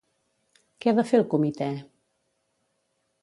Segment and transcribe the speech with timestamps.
[0.85, 1.67] Què ha de fer el comitè?